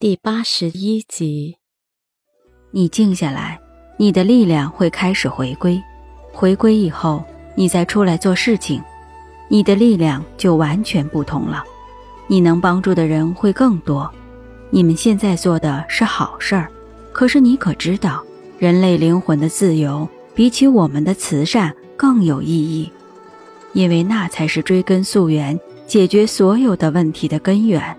[0.00, 1.58] 第八十一集，
[2.70, 3.60] 你静下来，
[3.98, 5.78] 你的力量会开始回归。
[6.32, 7.22] 回归以后，
[7.54, 8.82] 你再出来做事情，
[9.48, 11.62] 你的力量就完全不同了。
[12.28, 14.10] 你能帮助的人会更多。
[14.70, 16.70] 你们现在做的是好事儿，
[17.12, 18.24] 可是你可知道，
[18.58, 22.90] 人类灵魂的自由比起我们的慈善更有意义，
[23.74, 27.94] 因为那才是追根溯源、解决所有的问题的根源。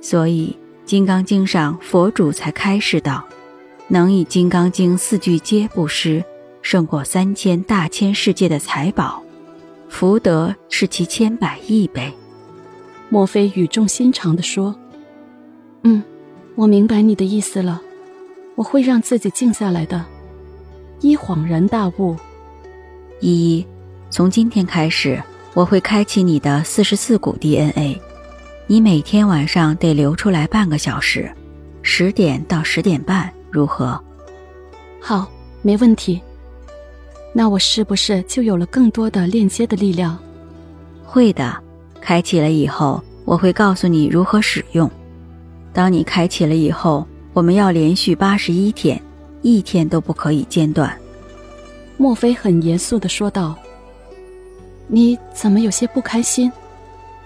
[0.00, 0.52] 所以。
[0.84, 3.24] 《金刚经》上，佛主才开示道
[3.88, 6.22] ：“能以《金刚经》四句皆布施，
[6.60, 9.22] 胜过三千大千世界的财宝，
[9.88, 12.12] 福德是其千百亿倍。”
[13.08, 14.74] 莫非语重心长地说
[15.84, 16.02] ：“嗯，
[16.56, 17.80] 我明白你的意思了，
[18.54, 20.04] 我会让自己静下来的。”
[21.00, 22.16] 一恍然大悟
[23.20, 23.66] ：“依依，
[24.10, 25.22] 从今天开始，
[25.54, 28.00] 我会开启你的四十四股 DNA。”
[28.68, 31.30] 你每天晚上得留出来半个小时，
[31.82, 34.00] 十点到十点半，如何？
[35.00, 35.28] 好，
[35.62, 36.20] 没问题。
[37.34, 40.16] 那我是不是就有了更多的链接的力量？
[41.04, 41.54] 会的，
[42.00, 44.88] 开启了以后，我会告诉你如何使用。
[45.72, 49.00] 当你开启了以后，我们要连续八十一天，
[49.42, 50.96] 一天都不可以间断。
[51.96, 53.56] 莫非很严肃的说道
[54.86, 56.50] ：“你怎么有些不开心？”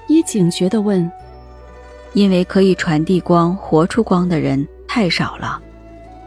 [0.09, 1.09] 一警觉的问。
[2.17, 5.61] 因为可以传递光、活出光的人太少了，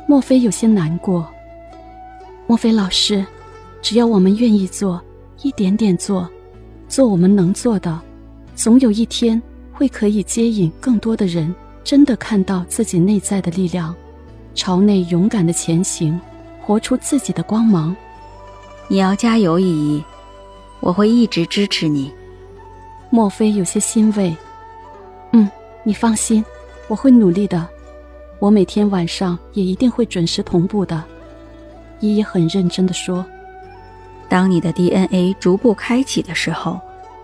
[0.08, 1.28] 莫非有些难过？
[2.46, 3.26] 莫非老师，
[3.82, 5.02] 只要我们愿意做，
[5.42, 6.30] 一点点做，
[6.88, 8.00] 做我们能做的，
[8.56, 9.42] 总有一天
[9.74, 13.96] 会可以接引更多的人，真的看到自己内在的力量，
[14.54, 16.22] 朝内勇敢的前行，
[16.62, 17.96] 活出自己的光芒。
[18.88, 20.04] 你要加油，依依，
[20.82, 22.14] 我会一直支持你。
[23.10, 24.38] 莫非有些欣慰？
[25.84, 26.44] 你放心，
[26.88, 27.68] 我会努力的。
[28.40, 31.04] 我每天晚上也一定会准时同步的。
[32.00, 33.26] 依依很认真的说
[34.30, 36.80] ：“当你的 DNA 逐步开启的时候，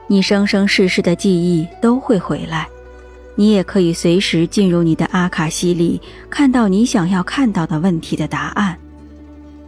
[0.07, 2.67] 你生生世世的记忆都会回来。
[3.35, 8.77] 你也可以随时进入你的阿卡西里，看到你想要看到的问题的答案。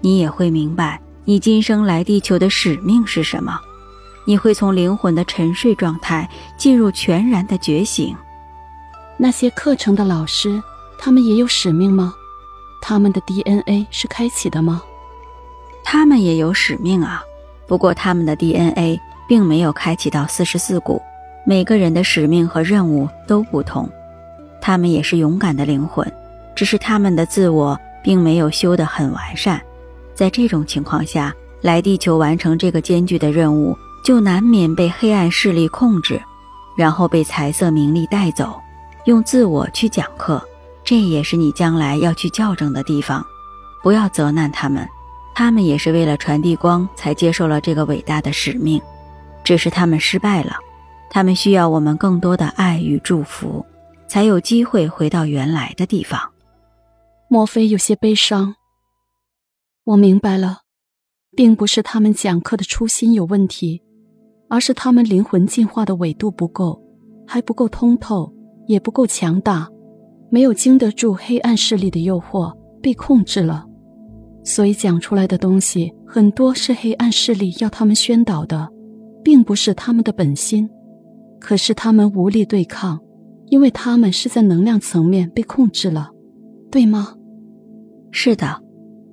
[0.01, 3.59] 你也会明白你今生来地球的使命是什么。
[4.25, 8.15] 你会从灵魂的沉睡状态进入全然的觉醒。”
[9.19, 10.61] 那些课程的老师，
[10.97, 12.13] 他们也有使命吗？
[12.81, 14.81] 他们的 DNA 是开启的吗？
[15.83, 17.23] 他们也有使命啊，
[17.65, 21.01] 不过他们的 DNA 并没有开启到四十四股。
[21.45, 23.89] 每个人的使命和任务都不同，
[24.61, 26.05] 他们也是勇敢的灵魂，
[26.55, 29.59] 只是他们的自我并没有修得很完善。
[30.13, 36.21] 在这种情况下，来地球完成这个艰巨的任务，就难免被黑暗势力控制，
[36.77, 38.59] 然后被财色名利带走。
[39.07, 40.45] 用自我去讲课，
[40.83, 43.25] 这也是你将来要去校正的地方。
[43.81, 44.85] 不要责难他们，
[45.33, 48.81] 他们也是为了传递光才接受了这个伟大的使命，
[49.45, 50.57] 只是他们失败了。
[51.09, 53.65] 他们需要我们更多的爱与祝福，
[54.09, 56.19] 才有机会回到原来的地方。
[57.29, 58.55] 莫非有些悲伤？
[59.85, 60.63] 我明白了，
[61.33, 63.81] 并不是他们讲课的初心有问题，
[64.49, 66.83] 而是他们灵魂进化的纬度不够，
[67.25, 68.33] 还不够通透。
[68.67, 69.67] 也不够强大，
[70.29, 73.65] 没有经得住黑暗势力的诱惑，被控制了，
[74.43, 78.69] 所以讲出来的东西很多是黑暗势力要他们宣导的，
[79.23, 80.69] 并不是他们的本心。
[81.39, 82.99] 可是他们无力对抗，
[83.47, 86.09] 因为他们是在能量层面被控制了，
[86.71, 87.13] 对吗？
[88.11, 88.61] 是的，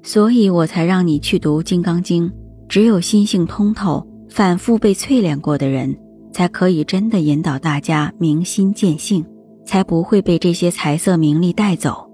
[0.03, 2.29] 所以我才让你去读《金刚经》。
[2.67, 5.95] 只有心性通透、反复被淬炼过的人，
[6.33, 9.25] 才可以真的引导大家明心见性。
[9.65, 12.09] 才不会被这些财色名利带走。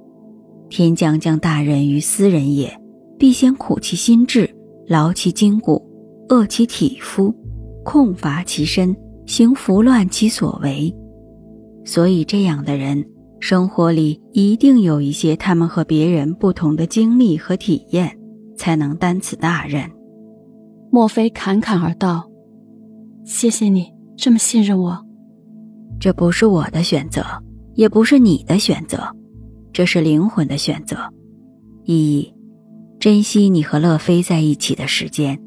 [0.69, 2.73] 天将降大任于斯人也，
[3.19, 4.49] 必先苦其心志，
[4.87, 5.85] 劳其筋骨，
[6.29, 7.35] 饿其体肤，
[7.85, 8.97] 空乏其身，
[9.27, 10.95] 行拂乱其所为。
[11.85, 13.05] 所以，这样的人
[13.41, 18.17] 生活里一定有一些他们和别人不同的经历和体验，
[18.57, 19.91] 才能担此大任。
[20.93, 22.29] 莫非侃侃而道
[23.25, 25.05] ：“谢谢你这么信任我。”
[26.01, 27.23] 这不是我的选择，
[27.75, 29.15] 也不是你的选择，
[29.71, 30.97] 这是灵魂的选择。
[31.85, 32.35] 依依，
[32.99, 35.39] 珍惜你和乐飞在一起的时间，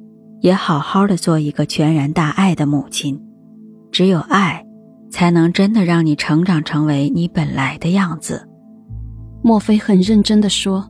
[0.42, 3.20] 也好好的做一个全然大爱的母亲。
[3.92, 4.64] 只有爱，
[5.10, 8.48] 才能真的让你成长成为你本来的样子。
[9.42, 10.88] 莫非很认真的说：“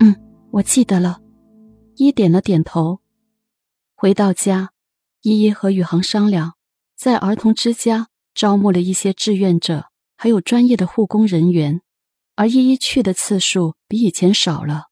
[0.00, 0.14] 嗯，
[0.50, 1.18] 我记得了。”
[1.96, 2.98] 一点了点头。
[3.94, 4.70] 回到家，
[5.22, 6.54] 依依和宇航商量，
[6.96, 8.08] 在儿童之家。
[8.34, 9.86] 招募了一些志愿者，
[10.16, 11.80] 还有专业的护工人员，
[12.34, 14.86] 而依依去的次数比以前少了，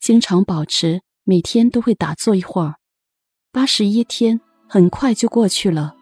[0.00, 2.76] 经常保持每天都会打坐一会儿。
[3.52, 5.96] 八十一天很快就过去了，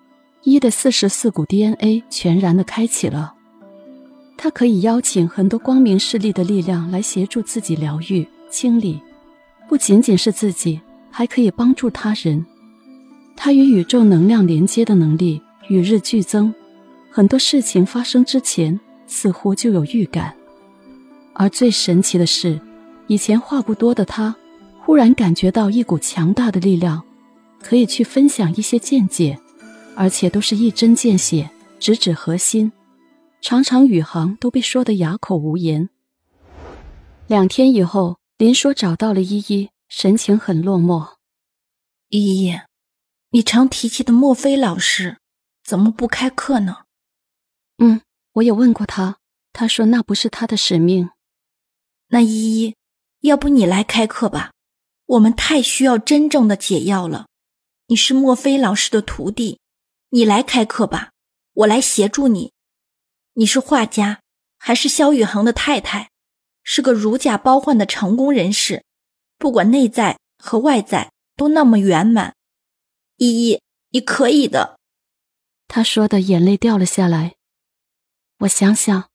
[0.45, 3.35] 一的四十四股 DNA 全然的开启了，
[4.37, 9.01] 他可以邀请很多光明势力的力量来协助自己疗愈清理，
[9.69, 10.81] 不仅仅是自己，
[11.11, 12.47] 还可以帮助他人。
[13.37, 16.55] 他与宇宙能量连接的能力与日俱增。
[17.17, 20.37] 很多事情发生之前，似乎就有预感。
[21.33, 22.61] 而最神奇的是，
[23.07, 24.37] 以前话不多的他，
[24.83, 27.03] 忽然感觉到一股强大的力量，
[27.63, 29.41] 可以去分享一些见解，
[29.95, 31.49] 而且都是一针见血，
[31.81, 32.71] 直指核心。
[33.41, 35.89] 常常宇航都被说得哑口无言。
[37.29, 41.15] 两天以后，林说找到了依依，神情很落寞。
[42.11, 42.55] 依依，
[43.31, 45.17] 你常提起的墨菲老师，
[45.65, 46.81] 怎么不开课呢？
[47.79, 48.01] 嗯，
[48.33, 49.19] 我也问过他，
[49.53, 51.11] 他说那不是他的使命。
[52.09, 52.77] 那依依，
[53.21, 54.53] 要不你来开课吧？
[55.07, 57.27] 我们太需要真正的解药了。
[57.89, 59.61] 你是墨菲老师的徒弟，
[60.11, 61.13] 你来开课吧，
[61.53, 62.53] 我来协助你。
[63.35, 64.21] 你是画家，
[64.59, 66.11] 还是萧宇恒的太太？
[66.63, 68.83] 是个如假包换的成功人士，
[69.39, 72.35] 不管内在和外在都那么圆满。
[73.19, 74.79] 依依，你可以的。
[75.69, 77.35] 他说的眼泪掉了下来。
[78.41, 79.09] 我想想，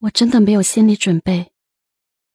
[0.00, 1.52] 我真的没有心理准备。